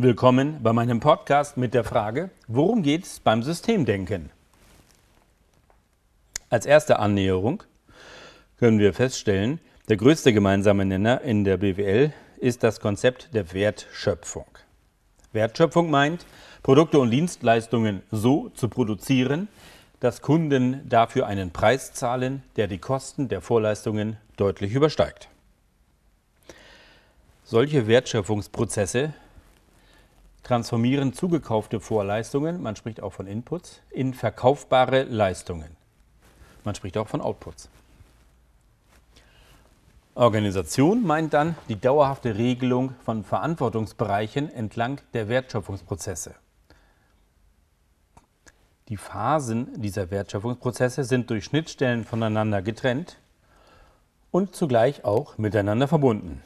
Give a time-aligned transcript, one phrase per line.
[0.00, 4.30] Willkommen bei meinem Podcast mit der Frage, worum geht es beim Systemdenken?
[6.48, 7.64] Als erste Annäherung
[8.60, 9.58] können wir feststellen,
[9.88, 14.46] der größte gemeinsame Nenner in der BWL ist das Konzept der Wertschöpfung.
[15.32, 16.26] Wertschöpfung meint,
[16.62, 19.48] Produkte und Dienstleistungen so zu produzieren,
[19.98, 25.28] dass Kunden dafür einen Preis zahlen, der die Kosten der Vorleistungen deutlich übersteigt.
[27.42, 29.12] Solche Wertschöpfungsprozesse
[30.48, 35.76] transformieren zugekaufte Vorleistungen, man spricht auch von Inputs, in verkaufbare Leistungen.
[36.64, 37.68] Man spricht auch von Outputs.
[40.14, 46.34] Organisation meint dann die dauerhafte Regelung von Verantwortungsbereichen entlang der Wertschöpfungsprozesse.
[48.88, 53.18] Die Phasen dieser Wertschöpfungsprozesse sind durch Schnittstellen voneinander getrennt
[54.30, 56.42] und zugleich auch miteinander verbunden.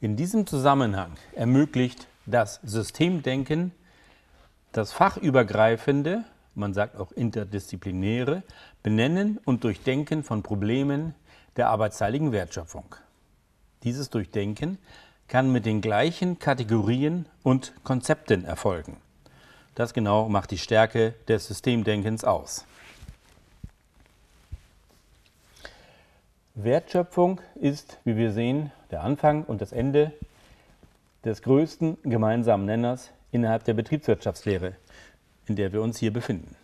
[0.00, 3.72] In diesem Zusammenhang ermöglicht das Systemdenken
[4.72, 6.24] das fachübergreifende,
[6.54, 8.42] man sagt auch interdisziplinäre,
[8.82, 11.14] Benennen und Durchdenken von Problemen
[11.56, 12.96] der arbeitsteiligen Wertschöpfung.
[13.84, 14.78] Dieses Durchdenken
[15.28, 18.96] kann mit den gleichen Kategorien und Konzepten erfolgen.
[19.74, 22.66] Das genau macht die Stärke des Systemdenkens aus.
[26.54, 30.12] Wertschöpfung ist, wie wir sehen, der Anfang und das Ende
[31.24, 34.76] des größten gemeinsamen Nenners innerhalb der Betriebswirtschaftslehre,
[35.46, 36.54] in der wir uns hier befinden.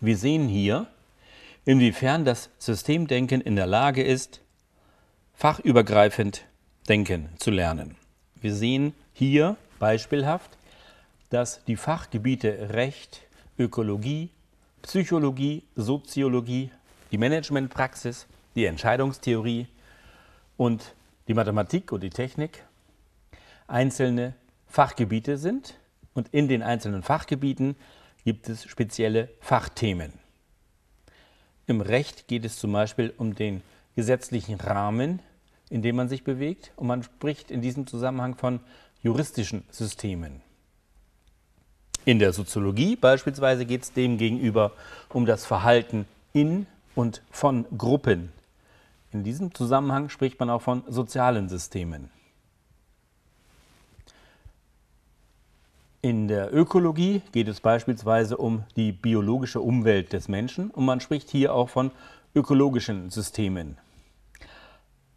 [0.00, 0.86] Wir sehen hier,
[1.64, 4.40] inwiefern das Systemdenken in der Lage ist,
[5.34, 6.44] fachübergreifend
[6.88, 7.96] denken zu lernen.
[8.40, 10.50] Wir sehen hier beispielhaft,
[11.30, 13.22] dass die Fachgebiete Recht,
[13.58, 14.30] Ökologie,
[14.82, 16.70] Psychologie, Soziologie,
[17.14, 18.26] die Managementpraxis,
[18.56, 19.68] die Entscheidungstheorie
[20.56, 20.96] und
[21.28, 22.64] die Mathematik und die Technik
[23.68, 24.34] einzelne
[24.66, 25.78] Fachgebiete sind
[26.14, 27.76] und in den einzelnen Fachgebieten
[28.24, 30.12] gibt es spezielle Fachthemen.
[31.68, 33.62] Im Recht geht es zum Beispiel um den
[33.94, 35.22] gesetzlichen Rahmen,
[35.70, 38.58] in dem man sich bewegt und man spricht in diesem Zusammenhang von
[39.04, 40.40] juristischen Systemen.
[42.06, 44.72] In der Soziologie beispielsweise geht es demgegenüber
[45.10, 48.32] um das Verhalten in und von Gruppen.
[49.12, 52.10] In diesem Zusammenhang spricht man auch von sozialen Systemen.
[56.02, 61.30] In der Ökologie geht es beispielsweise um die biologische Umwelt des Menschen und man spricht
[61.30, 61.92] hier auch von
[62.34, 63.78] ökologischen Systemen.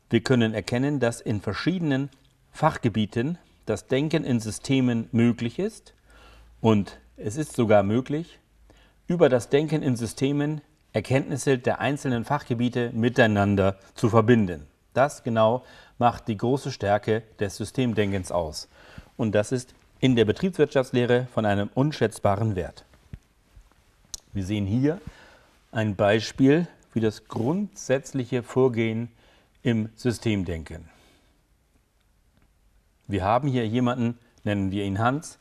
[0.10, 2.10] Wir können erkennen, dass in verschiedenen
[2.54, 5.94] Fachgebieten das Denken in Systemen möglich ist
[6.62, 8.40] und es ist sogar möglich,
[9.08, 10.62] über das Denken in Systemen
[10.97, 14.66] Erkenntnisse der einzelnen Fachgebiete miteinander zu verbinden.
[14.96, 15.63] Das genau
[16.00, 18.68] macht die große Stärke des Systemdenkens aus.
[19.16, 22.84] Und das ist in der Betriebswirtschaftslehre von einem unschätzbaren Wert.
[24.34, 25.00] Wir sehen hier
[25.72, 29.09] ein Beispiel für das grundsätzliche Vorgehen
[29.62, 30.90] im Systemdenken.
[33.06, 35.38] Wir haben hier jemanden, nennen wir ihn Hans,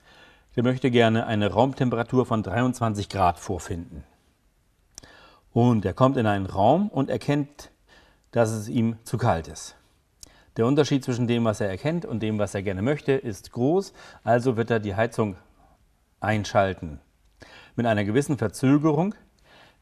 [0.54, 4.04] der möchte gerne eine Raumtemperatur von 23 Grad vorfinden.
[5.56, 7.70] Und er kommt in einen Raum und erkennt,
[8.30, 9.74] dass es ihm zu kalt ist.
[10.58, 13.94] Der Unterschied zwischen dem, was er erkennt und dem, was er gerne möchte, ist groß,
[14.22, 15.36] also wird er die Heizung
[16.20, 17.00] einschalten.
[17.74, 19.14] Mit einer gewissen Verzögerung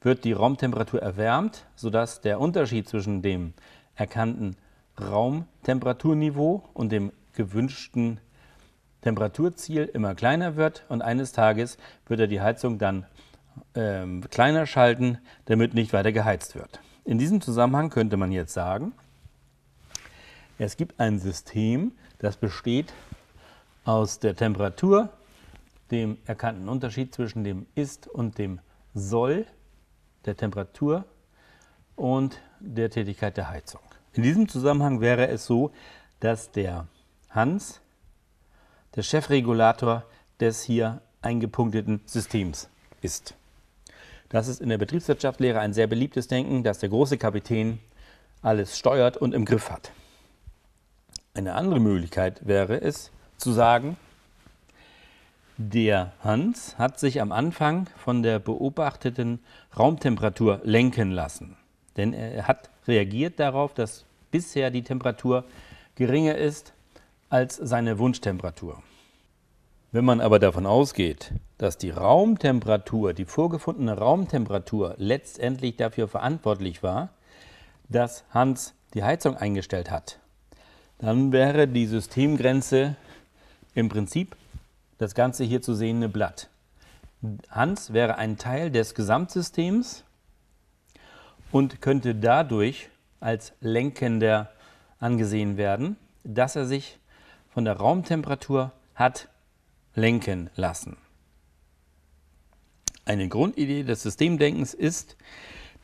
[0.01, 3.53] wird die Raumtemperatur erwärmt, sodass der Unterschied zwischen dem
[3.97, 4.55] erkannten
[5.01, 8.21] Raumtemperaturniveau und dem gewünschten
[9.03, 13.07] Temperaturziel immer kleiner wird und eines Tages wird er die Heizung dann
[13.75, 16.81] ähm, kleiner schalten, damit nicht weiter geheizt wird.
[17.05, 18.93] In diesem Zusammenhang könnte man jetzt sagen,
[20.59, 22.93] es gibt ein System, das besteht
[23.85, 25.11] aus der Temperatur,
[25.91, 28.61] dem erkannten Unterschied zwischen dem Ist und dem
[28.95, 29.47] Soll
[30.25, 31.05] der Temperatur
[31.97, 33.81] und der Tätigkeit der Heizung.
[34.15, 35.73] In diesem Zusammenhang wäre es so,
[36.21, 36.87] dass der
[37.31, 37.81] Hans
[38.95, 40.05] der Chefregulator
[40.41, 42.69] des hier eingepunkteten Systems
[43.03, 43.35] ist.
[44.35, 47.79] Das ist in der Betriebswirtschaftslehre ein sehr beliebtes Denken, dass der große Kapitän
[48.43, 49.93] alles steuert und im Griff hat.
[51.35, 53.97] Eine andere Möglichkeit wäre es zu sagen,
[55.57, 59.39] der Hans hat sich am Anfang von der beobachteten
[59.79, 61.57] Raumtemperatur lenken lassen.
[61.97, 65.45] Denn er hat reagiert darauf, dass bisher die Temperatur
[65.95, 66.73] geringer ist
[67.31, 68.83] als seine Wunschtemperatur.
[69.95, 77.11] Wenn man aber davon ausgeht, dass die Raumtemperatur, die vorgefundene Raumtemperatur letztendlich dafür verantwortlich war,
[77.89, 80.19] dass Hans die Heizung eingestellt hat,
[80.99, 82.97] dann wäre die Systemgrenze
[83.77, 84.35] im Prinzip
[84.99, 86.49] das ganze hier zu sehende Blatt.
[87.49, 90.03] Hans wäre ein Teil des Gesamtsystems
[91.53, 92.89] und könnte dadurch
[93.21, 94.51] als lenkender
[94.99, 95.95] angesehen werden,
[96.25, 96.99] dass er sich
[97.51, 99.29] von der Raumtemperatur hat
[99.95, 100.97] lenken lassen.
[103.05, 105.17] Eine Grundidee des Systemdenkens ist,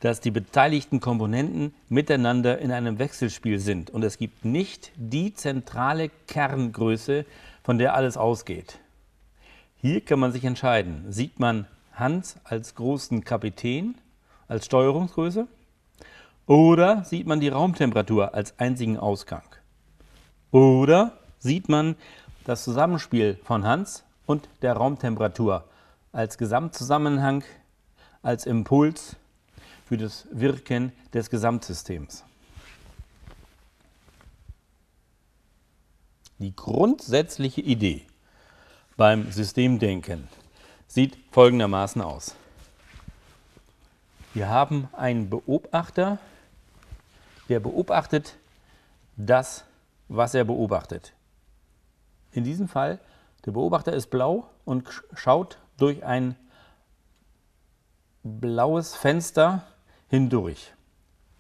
[0.01, 6.11] dass die beteiligten Komponenten miteinander in einem Wechselspiel sind und es gibt nicht die zentrale
[6.27, 7.27] Kerngröße,
[7.63, 8.79] von der alles ausgeht.
[9.77, 11.13] Hier kann man sich entscheiden.
[11.13, 13.97] Sieht man Hans als großen Kapitän,
[14.49, 15.47] als Steuerungsgröße
[16.47, 19.45] oder sieht man die Raumtemperatur als einzigen Ausgang?
[20.51, 21.95] Oder sieht man
[22.45, 25.65] das Zusammenspiel von Hans und der Raumtemperatur
[26.13, 27.45] als Gesamtzusammenhang,
[28.23, 29.17] als Impuls
[29.87, 32.25] für das Wirken des Gesamtsystems.
[36.39, 38.07] Die grundsätzliche Idee
[38.97, 40.29] beim Systemdenken
[40.87, 42.35] sieht folgendermaßen aus.
[44.33, 46.19] Wir haben einen Beobachter,
[47.49, 48.37] der beobachtet
[49.17, 49.65] das,
[50.09, 51.13] was er beobachtet.
[52.33, 52.99] In diesem Fall,
[53.45, 56.37] der Beobachter ist blau und schaut durch ein
[58.23, 59.65] blaues Fenster
[60.09, 60.73] hindurch.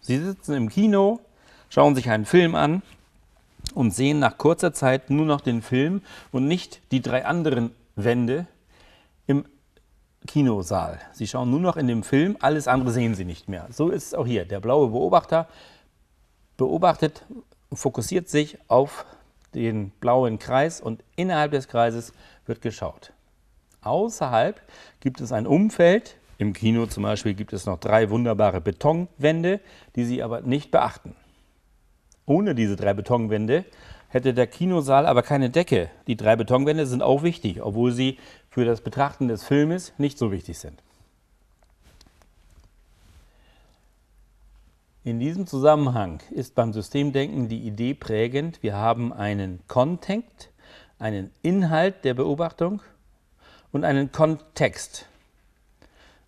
[0.00, 1.20] Sie sitzen im Kino,
[1.69, 2.82] schauen sich einen Film an
[3.75, 6.02] und sehen nach kurzer Zeit nur noch den Film
[6.32, 8.46] und nicht die drei anderen Wände
[9.26, 9.44] im
[10.26, 11.00] Kinosaal.
[11.12, 13.66] Sie schauen nur noch in dem Film, alles andere sehen Sie nicht mehr.
[13.70, 14.44] So ist es auch hier.
[14.44, 15.48] Der blaue Beobachter
[16.56, 17.25] beobachtet,
[17.72, 19.06] fokussiert sich auf
[19.55, 22.12] den blauen Kreis und innerhalb des Kreises
[22.47, 23.12] wird geschaut.
[23.82, 24.61] Außerhalb
[25.00, 29.61] gibt es ein Umfeld, im Kino zum Beispiel gibt es noch drei wunderbare Betonwände,
[29.94, 31.14] die Sie aber nicht beachten.
[32.25, 33.67] Ohne diese drei Betonwände
[34.08, 35.91] hätte der Kinosaal aber keine Decke.
[36.06, 38.19] Die drei Betonwände sind auch wichtig, obwohl sie
[38.49, 40.82] für das Betrachten des Filmes nicht so wichtig sind.
[45.02, 50.50] In diesem Zusammenhang ist beim Systemdenken die Idee prägend, wir haben einen Kontext,
[50.99, 52.82] einen Inhalt der Beobachtung
[53.73, 55.06] und einen Kontext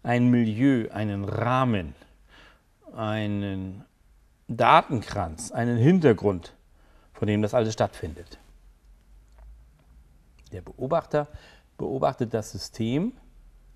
[0.03, 1.95] ein Milieu, einen Rahmen,
[2.95, 3.85] einen
[4.49, 6.55] Datenkranz, einen Hintergrund,
[7.13, 8.39] von dem das alles stattfindet.
[10.51, 11.29] Der Beobachter
[11.79, 13.13] beobachtet das System,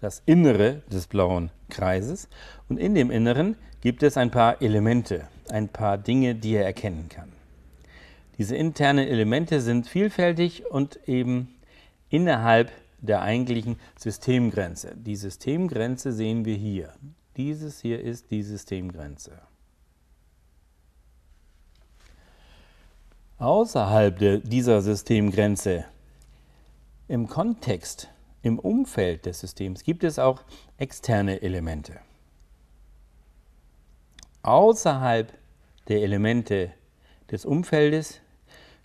[0.01, 2.29] das Innere des blauen Kreises
[2.69, 7.09] und in dem Inneren gibt es ein paar Elemente, ein paar Dinge, die er erkennen
[7.09, 7.33] kann.
[8.39, 11.55] Diese internen Elemente sind vielfältig und eben
[12.11, 12.71] innerhalb
[13.01, 14.95] der eigentlichen Systemgrenze.
[14.97, 16.93] Die Systemgrenze sehen wir hier.
[17.37, 19.33] Dieses hier ist die Systemgrenze.
[23.39, 25.85] Außerhalb dieser Systemgrenze,
[27.07, 28.09] im Kontext,
[28.47, 30.41] im Umfeld des Systems, gibt es auch
[30.79, 31.99] externe Elemente.
[34.43, 35.33] Außerhalb
[35.89, 36.71] der Elemente
[37.29, 38.21] des Umfeldes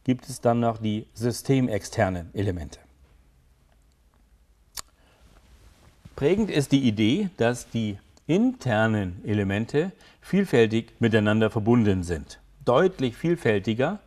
[0.03, 2.79] gibt es dann noch die systemexternen Elemente.
[6.15, 9.91] Prägend ist die Idee, dass die internen Elemente
[10.21, 12.39] vielfältig miteinander verbunden sind.
[12.65, 13.99] Deutlich vielfältiger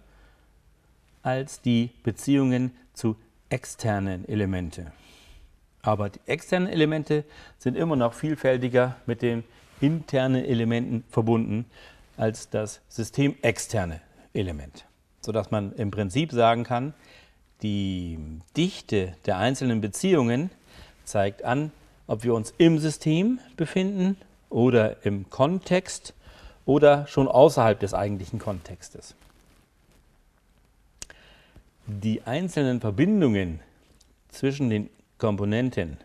[1.22, 3.14] als die Beziehungen zu
[3.50, 4.92] externen Elemente.
[5.84, 7.24] Aber die externen Elemente
[7.58, 9.44] sind immer noch vielfältiger mit den
[9.80, 11.66] internen Elementen verbunden
[12.16, 14.00] als das systemexterne
[14.32, 14.86] Element.
[15.20, 16.94] Sodass man im Prinzip sagen kann,
[17.62, 18.18] die
[18.56, 20.50] Dichte der einzelnen Beziehungen
[21.04, 21.70] zeigt an,
[22.06, 24.16] ob wir uns im System befinden
[24.48, 26.14] oder im Kontext
[26.64, 29.14] oder schon außerhalb des eigentlichen Kontextes.
[31.86, 33.60] Die einzelnen Verbindungen
[34.30, 34.88] zwischen den
[35.24, 35.96] Komponenten,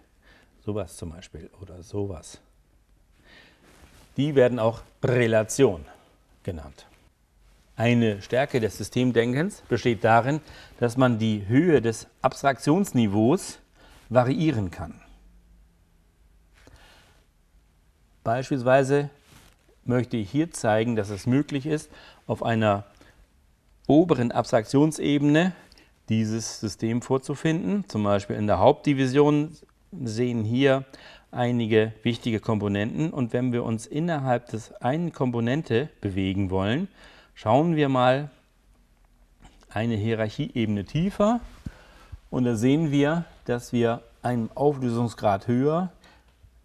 [0.65, 2.39] sowas zum Beispiel oder sowas,
[4.15, 5.83] die werden auch Relation
[6.41, 6.87] genannt.
[7.75, 10.39] Eine Stärke des Systemdenkens besteht darin,
[10.79, 13.59] dass man die Höhe des Abstraktionsniveaus
[14.07, 15.01] variieren kann.
[18.23, 19.09] Beispielsweise
[19.83, 21.91] möchte ich hier zeigen, dass es möglich ist,
[22.25, 22.85] auf einer
[23.85, 25.51] oberen Abstraktionsebene
[26.09, 27.85] dieses System vorzufinden.
[27.87, 29.55] Zum Beispiel in der Hauptdivision
[29.91, 30.85] sehen hier
[31.31, 36.87] einige wichtige Komponenten und wenn wir uns innerhalb des einen Komponente bewegen wollen,
[37.35, 38.31] schauen wir mal
[39.71, 41.39] eine Hierarchieebene tiefer
[42.29, 45.91] und da sehen wir, dass wir einen Auflösungsgrad höher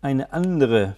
[0.00, 0.96] eine andere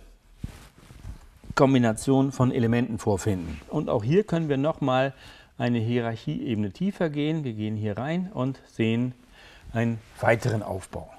[1.55, 3.61] Kombination von Elementen vorfinden.
[3.69, 5.15] Und auch hier können wir nochmal
[5.58, 7.44] eine Hierarchieebene tiefer gehen.
[7.44, 9.14] Wir gehen hier rein und sehen
[9.72, 11.10] einen weiteren Aufbau.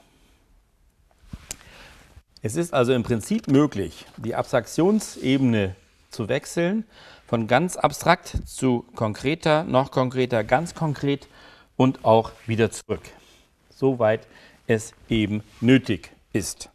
[2.41, 5.75] Es ist also im Prinzip möglich, die Abstraktionsebene
[6.11, 6.85] zu wechseln,
[7.25, 11.27] von ganz abstrakt zu konkreter, noch konkreter, ganz konkret
[11.75, 13.01] und auch wieder zurück,
[13.69, 14.27] soweit
[14.65, 16.69] es eben nötig ist.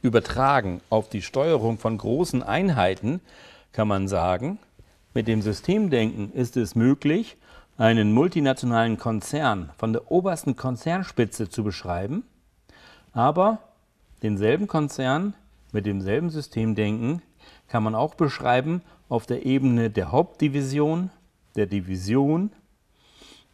[0.00, 3.20] Übertragen auf die Steuerung von großen Einheiten
[3.72, 4.58] kann man sagen,
[5.14, 7.36] mit dem Systemdenken ist es möglich,
[7.76, 12.24] einen multinationalen Konzern von der obersten Konzernspitze zu beschreiben,
[13.12, 13.58] aber
[14.22, 15.34] denselben Konzern
[15.72, 17.22] mit demselben Systemdenken
[17.68, 21.10] kann man auch beschreiben auf der Ebene der Hauptdivision,
[21.56, 22.50] der Division,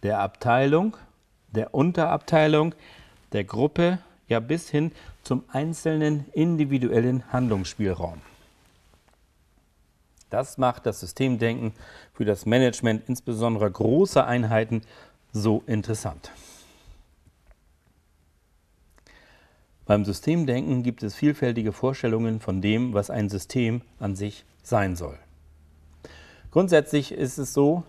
[0.02, 0.96] der Abteilung,
[1.50, 2.74] der Unterabteilung,
[3.32, 3.98] der Gruppe,
[4.28, 8.20] ja bis hin zum einzelnen individuellen Handlungsspielraum.
[10.30, 11.72] Das macht das Systemdenken
[12.12, 14.82] für das Management insbesondere großer Einheiten
[15.32, 16.30] so interessant.
[19.86, 25.18] Beim Systemdenken gibt es vielfältige Vorstellungen von dem, was ein System an sich sein soll.
[26.50, 27.84] Grundsätzlich ist es so,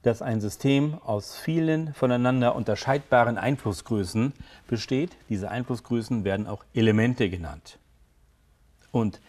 [0.00, 4.32] dass ein System aus vielen voneinander unterscheidbaren Einflussgrößen
[4.66, 5.16] besteht.
[5.28, 7.78] Diese Einflussgrößen werden auch Elemente genannt.
[8.92, 9.20] Und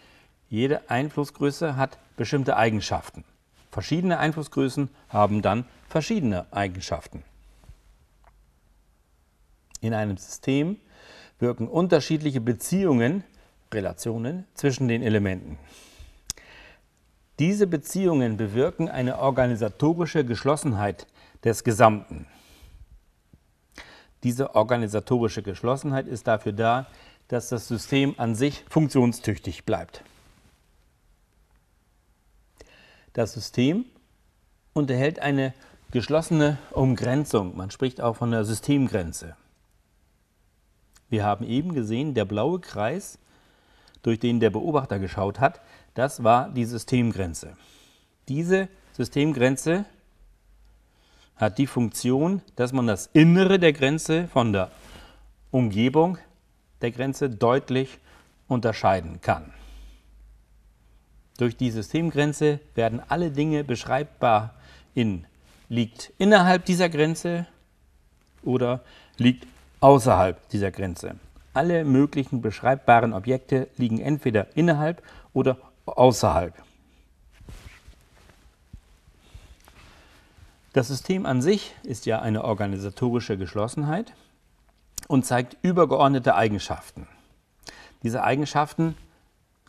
[0.48, 3.24] jede Einflussgröße hat bestimmte Eigenschaften.
[3.70, 7.22] Verschiedene Einflussgrößen haben dann verschiedene Eigenschaften.
[9.80, 10.78] In einem System
[11.38, 13.22] wirken unterschiedliche Beziehungen,
[13.72, 15.58] Relationen zwischen den Elementen.
[17.38, 21.06] Diese Beziehungen bewirken eine organisatorische Geschlossenheit
[21.44, 22.26] des Gesamten.
[24.22, 26.86] Diese organisatorische Geschlossenheit ist dafür da,
[27.28, 30.02] dass das System an sich funktionstüchtig bleibt.
[33.16, 33.86] Das System
[34.74, 35.54] unterhält eine
[35.90, 37.56] geschlossene Umgrenzung.
[37.56, 39.36] Man spricht auch von der Systemgrenze.
[41.08, 43.18] Wir haben eben gesehen, der blaue Kreis,
[44.02, 45.62] durch den der Beobachter geschaut hat,
[45.94, 47.56] das war die Systemgrenze.
[48.28, 49.86] Diese Systemgrenze
[51.36, 54.70] hat die Funktion, dass man das Innere der Grenze von der
[55.50, 56.18] Umgebung
[56.82, 57.98] der Grenze deutlich
[58.46, 59.54] unterscheiden kann.
[61.36, 64.54] Durch die Systemgrenze werden alle Dinge beschreibbar
[64.94, 65.26] in
[65.68, 67.46] liegt innerhalb dieser Grenze
[68.42, 68.82] oder
[69.16, 69.46] liegt
[69.80, 71.16] außerhalb dieser Grenze.
[71.54, 75.02] Alle möglichen beschreibbaren Objekte liegen entweder innerhalb
[75.32, 76.54] oder außerhalb.
[80.72, 84.12] Das System an sich ist ja eine organisatorische Geschlossenheit
[85.08, 87.08] und zeigt übergeordnete Eigenschaften.
[88.02, 88.94] Diese Eigenschaften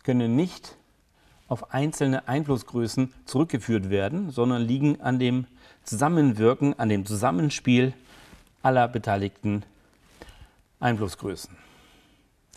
[0.02, 0.76] können nicht
[1.48, 5.46] auf einzelne Einflussgrößen zurückgeführt werden, sondern liegen an dem
[5.82, 7.94] Zusammenwirken, an dem Zusammenspiel
[8.62, 9.64] aller beteiligten
[10.80, 11.56] Einflussgrößen.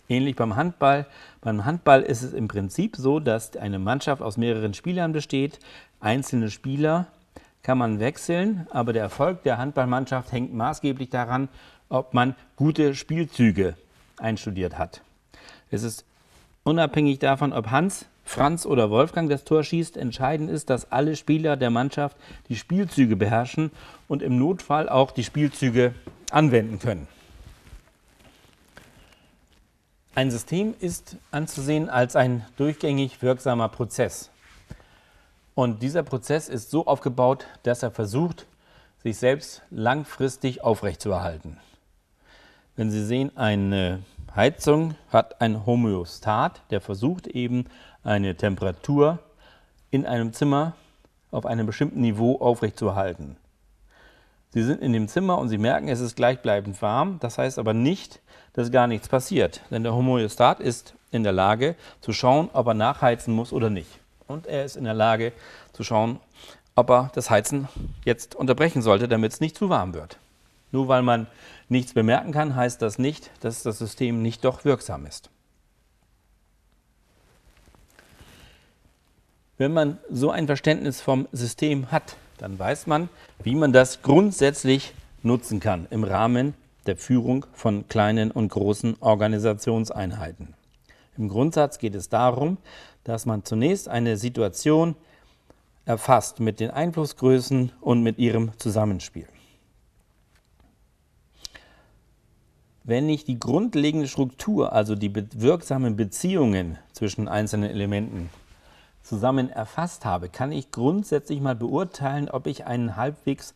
[0.08, 1.06] Ähnlich beim Handball.
[1.40, 5.58] Beim Handball ist es im Prinzip so, dass eine Mannschaft aus mehreren Spielern besteht.
[6.00, 7.06] Einzelne Spieler
[7.62, 11.48] kann man wechseln, aber der Erfolg der Handballmannschaft hängt maßgeblich daran,
[11.88, 13.76] ob man gute Spielzüge
[14.18, 15.02] einstudiert hat.
[15.70, 16.04] Es ist
[16.64, 21.56] unabhängig davon, ob Hans, Franz oder Wolfgang das Tor schießt, entscheidend ist, dass alle Spieler
[21.56, 22.16] der Mannschaft
[22.48, 23.70] die Spielzüge beherrschen
[24.08, 25.94] und im Notfall auch die Spielzüge
[26.30, 27.08] anwenden können.
[30.14, 34.30] Ein System ist anzusehen als ein durchgängig wirksamer Prozess.
[35.54, 38.46] Und dieser Prozess ist so aufgebaut, dass er versucht,
[39.02, 41.58] sich selbst langfristig aufrechtzuerhalten.
[42.76, 44.00] Wenn Sie sehen, eine
[44.34, 47.66] Heizung hat ein Homöostat, der versucht eben
[48.04, 49.18] eine Temperatur
[49.90, 50.74] in einem Zimmer
[51.30, 53.36] auf einem bestimmten Niveau aufrechtzuerhalten.
[54.50, 57.18] Sie sind in dem Zimmer und Sie merken, es ist gleichbleibend warm.
[57.20, 58.20] Das heißt aber nicht,
[58.52, 59.62] dass gar nichts passiert.
[59.70, 63.88] Denn der Homöostat ist in der Lage zu schauen, ob er nachheizen muss oder nicht.
[64.26, 65.32] Und er ist in der Lage
[65.72, 66.20] zu schauen,
[66.74, 67.68] ob er das Heizen
[68.04, 70.18] jetzt unterbrechen sollte, damit es nicht zu warm wird.
[70.70, 71.26] Nur weil man
[71.68, 75.30] nichts bemerken kann, heißt das nicht, dass das System nicht doch wirksam ist.
[79.62, 83.08] Wenn man so ein Verständnis vom System hat, dann weiß man,
[83.44, 84.92] wie man das grundsätzlich
[85.22, 86.54] nutzen kann im Rahmen
[86.86, 90.54] der Führung von kleinen und großen Organisationseinheiten.
[91.16, 92.58] Im Grundsatz geht es darum,
[93.04, 94.96] dass man zunächst eine Situation
[95.84, 99.28] erfasst mit den Einflussgrößen und mit ihrem Zusammenspiel.
[102.82, 108.28] Wenn ich die grundlegende Struktur, also die wirksamen Beziehungen zwischen einzelnen Elementen
[109.12, 113.52] zusammen erfasst habe, kann ich grundsätzlich mal beurteilen, ob ich ein halbwegs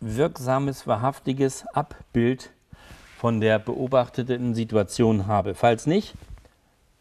[0.00, 2.48] wirksames, wahrhaftiges Abbild
[3.18, 5.54] von der beobachteten Situation habe.
[5.54, 6.14] Falls nicht,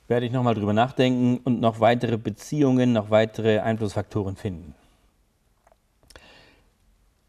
[0.10, 4.76] werde ich nochmal drüber nachdenken und noch weitere Beziehungen, noch weitere Einflussfaktoren finden.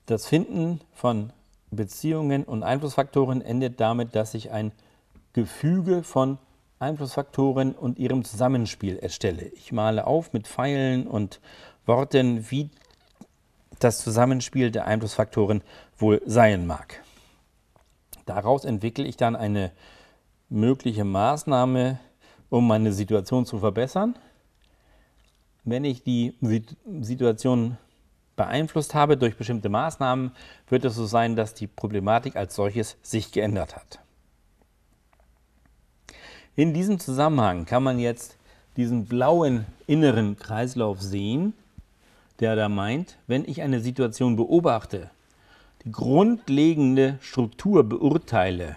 [0.07, 1.31] Das Finden von
[1.71, 4.73] Beziehungen und Einflussfaktoren endet damit, dass ich ein
[5.33, 6.39] Gefüge von
[6.78, 9.47] Einflussfaktoren und ihrem Zusammenspiel erstelle.
[9.47, 11.40] Ich male auf mit Pfeilen und
[11.87, 12.70] Worten, wie
[13.78, 15.62] das Zusammenspiel der Einflussfaktoren
[15.97, 17.02] wohl sein mag.
[18.26, 19.73] Daraus entwickle ich dann eine
[20.49, 21.99] mögliche Maßnahme,
[22.50, 24.16] um meine Situation zu verbessern.
[25.64, 26.35] Wenn ich die
[27.00, 27.76] Situation
[28.37, 30.32] beeinflusst habe durch bestimmte Maßnahmen,
[30.68, 34.00] wird es so sein, dass die Problematik als solches sich geändert hat.
[36.59, 38.37] In diesem Zusammenhang kann man jetzt
[38.77, 41.53] diesen blauen inneren Kreislauf sehen,
[42.41, 45.09] der da meint, wenn ich eine Situation beobachte,
[45.85, 48.75] die grundlegende Struktur beurteile,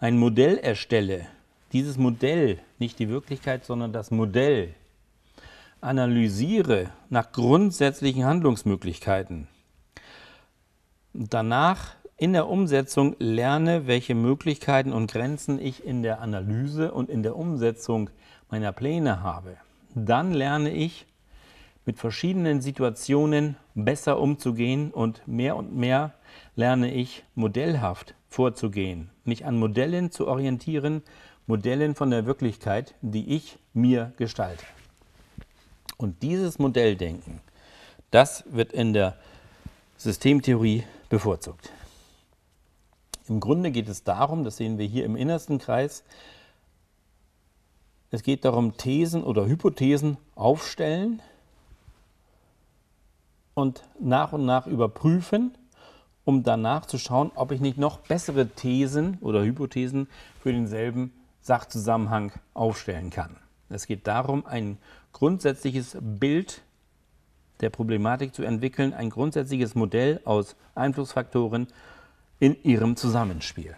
[0.00, 1.28] ein Modell erstelle,
[1.72, 4.74] dieses Modell, nicht die Wirklichkeit, sondern das Modell,
[5.80, 9.46] analysiere nach grundsätzlichen Handlungsmöglichkeiten,
[11.14, 17.22] danach in der Umsetzung lerne, welche Möglichkeiten und Grenzen ich in der Analyse und in
[17.22, 18.08] der Umsetzung
[18.50, 19.56] meiner Pläne habe.
[19.94, 21.06] Dann lerne ich,
[21.84, 26.14] mit verschiedenen Situationen besser umzugehen und mehr und mehr
[26.56, 31.02] lerne ich modellhaft vorzugehen, mich an Modellen zu orientieren,
[31.46, 34.64] Modellen von der Wirklichkeit, die ich mir gestalte.
[35.96, 37.40] Und dieses Modelldenken,
[38.10, 39.16] das wird in der
[39.96, 41.70] Systemtheorie bevorzugt.
[43.28, 46.04] Im Grunde geht es darum, das sehen wir hier im innersten Kreis,
[48.10, 51.20] es geht darum, Thesen oder Hypothesen aufstellen
[53.54, 55.56] und nach und nach überprüfen,
[56.24, 60.08] um danach zu schauen, ob ich nicht noch bessere Thesen oder Hypothesen
[60.40, 63.36] für denselben Sachzusammenhang aufstellen kann.
[63.68, 64.78] Es geht darum, ein
[65.12, 66.62] grundsätzliches Bild
[67.60, 71.68] der Problematik zu entwickeln, ein grundsätzliches Modell aus Einflussfaktoren
[72.40, 73.74] in ihrem Zusammenspiel.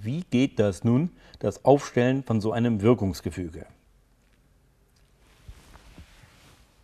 [0.00, 3.66] Wie geht das nun, das Aufstellen von so einem Wirkungsgefüge?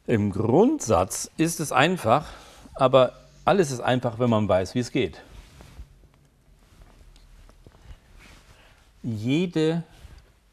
[0.07, 2.26] Im Grundsatz ist es einfach,
[2.74, 3.12] aber
[3.44, 5.22] alles ist einfach, wenn man weiß, wie es geht.
[9.02, 9.85] Jede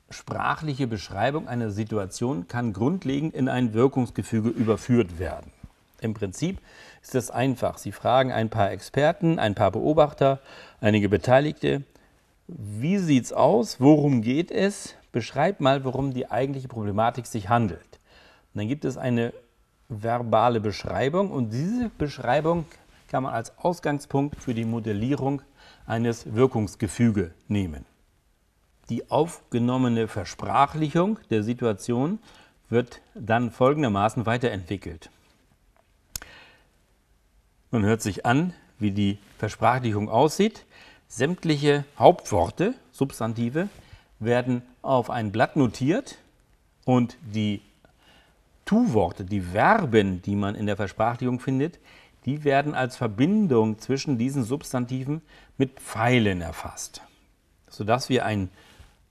[0.09, 5.51] sprachliche Beschreibung einer Situation kann grundlegend in ein Wirkungsgefüge überführt werden.
[6.01, 6.59] Im Prinzip
[7.01, 7.77] ist das einfach.
[7.77, 10.39] Sie fragen ein paar Experten, ein paar Beobachter,
[10.81, 11.83] einige Beteiligte,
[12.47, 17.99] wie sieht es aus, worum geht es, beschreib mal, worum die eigentliche Problematik sich handelt.
[18.53, 19.33] Und dann gibt es eine
[19.87, 22.65] verbale Beschreibung und diese Beschreibung
[23.07, 25.41] kann man als Ausgangspunkt für die Modellierung
[25.85, 27.85] eines Wirkungsgefüge nehmen.
[28.89, 32.19] Die aufgenommene Versprachlichung der Situation
[32.69, 35.09] wird dann folgendermaßen weiterentwickelt.
[37.71, 40.65] Man hört sich an, wie die Versprachlichung aussieht.
[41.07, 43.69] Sämtliche Hauptworte, Substantive,
[44.19, 46.17] werden auf ein Blatt notiert
[46.85, 47.61] und die
[48.65, 51.79] Tu-Worte, die Verben, die man in der Versprachlichung findet,
[52.25, 55.21] die werden als Verbindung zwischen diesen Substantiven
[55.57, 57.01] mit Pfeilen erfasst,
[57.69, 58.49] sodass wir ein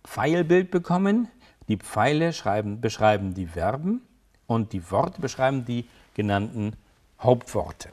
[0.05, 1.29] Pfeilbild bekommen.
[1.69, 4.03] Die Pfeile schreiben, beschreiben die Verben
[4.47, 6.75] und die Worte beschreiben die genannten
[7.21, 7.89] Hauptworte.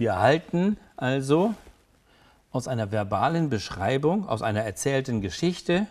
[0.00, 1.54] Wir erhalten also
[2.52, 5.88] aus einer verbalen Beschreibung, aus einer erzählten Geschichte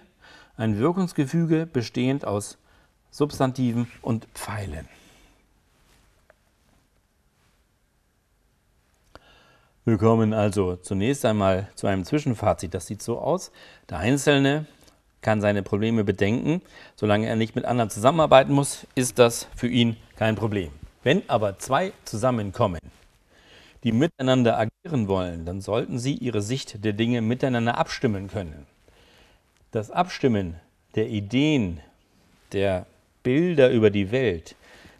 [0.57, 2.57] ein Wirkungsgefüge bestehend aus
[3.11, 4.89] Substantiven und Pfeilen.
[9.85, 12.73] Wir kommen also zunächst einmal zu einem Zwischenfazit.
[12.73, 13.51] Das sieht so aus.
[13.91, 14.65] Der Einzelne
[15.21, 16.63] kann seine Probleme bedenken.
[16.95, 20.71] Solange er nicht mit anderen zusammenarbeiten muss, ist das für ihn kein Problem.
[21.03, 22.79] Wenn aber zwei zusammenkommen,
[23.83, 28.65] die miteinander agieren wollen, dann sollten sie ihre Sicht der Dinge miteinander abstimmen können.
[29.71, 30.55] Das Abstimmen
[30.95, 31.79] der Ideen,
[32.51, 32.85] der
[33.23, 34.55] Bilder über die Welt,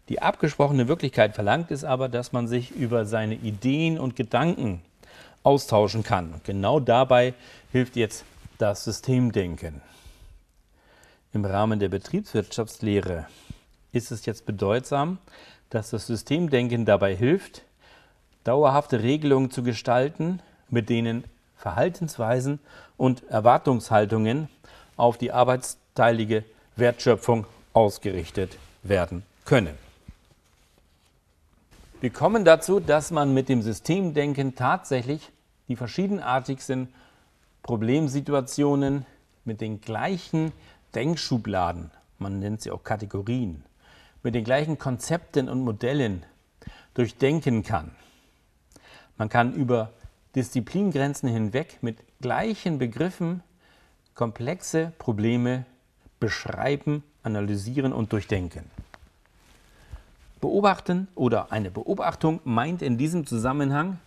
[0.07, 4.81] die abgesprochene Wirklichkeit verlangt es aber, dass man sich über seine Ideen und Gedanken
[5.43, 6.41] austauschen kann.
[6.43, 7.33] Genau dabei
[7.71, 8.25] hilft jetzt
[8.57, 9.81] das Systemdenken.
[11.31, 13.27] Im Rahmen der Betriebswirtschaftslehre
[13.91, 15.19] ist es jetzt bedeutsam,
[15.69, 17.63] dass das Systemdenken dabei hilft,
[18.43, 21.23] dauerhafte Regelungen zu gestalten, mit denen
[21.57, 22.59] Verhaltensweisen
[22.97, 24.49] und Erwartungshaltungen
[24.97, 26.43] auf die arbeitsteilige
[26.75, 29.77] Wertschöpfung ausgerichtet werden können.
[32.01, 35.31] Wir kommen dazu, dass man mit dem Systemdenken tatsächlich
[35.67, 36.87] die verschiedenartigsten
[37.61, 39.05] Problemsituationen
[39.43, 40.53] mit den gleichen
[40.95, 43.63] Denkschubladen, man nennt sie auch Kategorien,
[44.23, 46.25] mit den gleichen Konzepten und Modellen
[46.93, 47.91] durchdenken kann.
[49.19, 49.91] Man kann über
[50.33, 53.43] Disziplingrenzen hinweg mit gleichen Begriffen
[54.15, 55.65] komplexe Probleme
[56.21, 58.63] beschreiben, analysieren und durchdenken.
[60.39, 63.99] Beobachten oder eine Beobachtung meint in diesem Zusammenhang,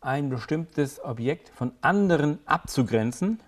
[0.00, 3.40] ein bestimmtes Objekt von anderen abzugrenzen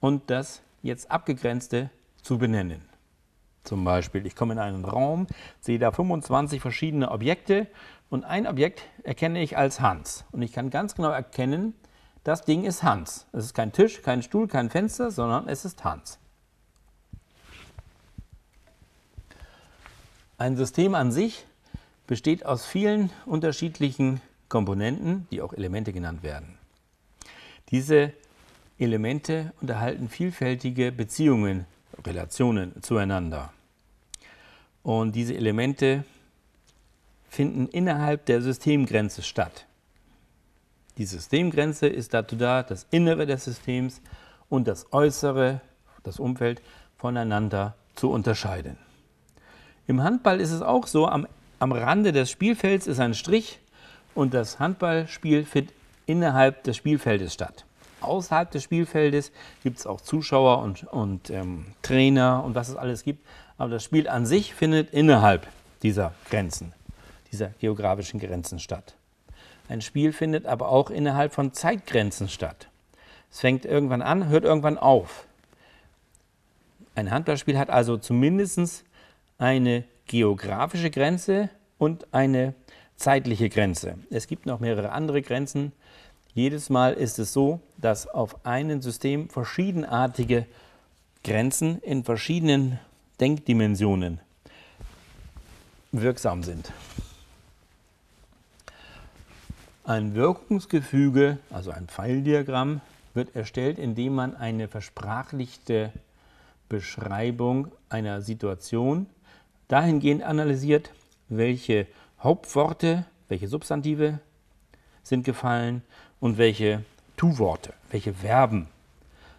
[0.00, 1.90] und das jetzt abgegrenzte
[2.22, 2.88] zu benennen.
[3.64, 5.26] Zum Beispiel, ich komme in einen Raum,
[5.60, 7.66] sehe da 25 verschiedene Objekte
[8.10, 10.24] und ein Objekt erkenne ich als Hans.
[10.32, 11.74] Und ich kann ganz genau erkennen,
[12.24, 13.26] das Ding ist Hans.
[13.32, 16.18] Es ist kein Tisch, kein Stuhl, kein Fenster, sondern es ist Hans.
[20.36, 21.46] Ein System an sich
[22.06, 26.58] besteht aus vielen unterschiedlichen Komponenten, die auch Elemente genannt werden.
[27.70, 28.12] Diese
[28.78, 31.66] Elemente unterhalten vielfältige Beziehungen,
[32.06, 33.52] Relationen zueinander.
[34.82, 36.04] Und diese Elemente
[37.28, 39.66] finden innerhalb der Systemgrenze statt.
[40.96, 44.00] Die Systemgrenze ist dazu da, das Innere des Systems
[44.48, 45.60] und das Äußere,
[46.02, 46.60] das Umfeld,
[46.96, 48.76] voneinander zu unterscheiden.
[49.86, 51.26] Im Handball ist es auch so, am,
[51.60, 53.60] am Rande des Spielfelds ist ein Strich
[54.14, 55.74] und das Handballspiel findet
[56.06, 57.64] innerhalb des Spielfeldes statt.
[58.00, 63.04] Außerhalb des Spielfeldes gibt es auch Zuschauer und, und ähm, Trainer und was es alles
[63.04, 63.26] gibt.
[63.58, 65.46] Aber das Spiel an sich findet innerhalb
[65.82, 66.72] dieser Grenzen,
[67.32, 68.96] dieser geografischen Grenzen statt.
[69.68, 72.68] Ein Spiel findet aber auch innerhalb von Zeitgrenzen statt.
[73.30, 75.26] Es fängt irgendwann an, hört irgendwann auf.
[76.94, 78.84] Ein Handballspiel hat also zumindest
[79.36, 82.54] eine geografische Grenze und eine
[82.96, 83.96] zeitliche Grenze.
[84.10, 85.72] Es gibt noch mehrere andere Grenzen.
[86.34, 90.46] Jedes Mal ist es so, dass auf einem System verschiedenartige
[91.22, 92.78] Grenzen in verschiedenen
[93.20, 94.20] Denkdimensionen
[95.92, 96.72] wirksam sind.
[99.88, 102.82] Ein Wirkungsgefüge, also ein Pfeildiagramm,
[103.14, 105.94] wird erstellt, indem man eine versprachlichte
[106.68, 109.06] Beschreibung einer Situation
[109.66, 110.90] dahingehend analysiert,
[111.30, 111.86] welche
[112.22, 114.18] Hauptworte, welche Substantive
[115.04, 115.80] sind gefallen
[116.20, 116.84] und welche
[117.16, 118.68] Tu-Worte, welche Verben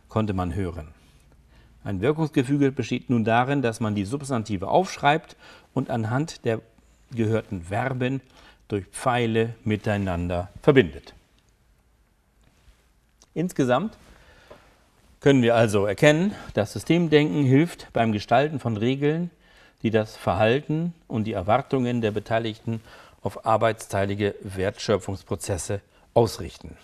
[0.08, 0.88] konnte man hören.
[1.84, 5.36] Ein Wirkungsgefüge besteht nun darin, dass man die Substantive aufschreibt
[5.76, 6.60] und anhand der
[7.12, 8.22] gehörten Verben
[8.70, 11.14] durch Pfeile miteinander verbindet.
[13.34, 13.98] Insgesamt
[15.20, 19.32] können wir also erkennen, das Systemdenken hilft beim Gestalten von Regeln,
[19.84, 22.82] die das Verhalten und die Erwartungen der Beteiligten
[23.22, 25.82] auf arbeitsteilige Wertschöpfungsprozesse
[26.14, 26.78] ausrichten.